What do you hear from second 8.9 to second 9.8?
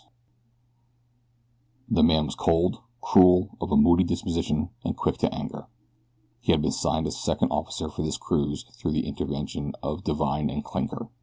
the intervention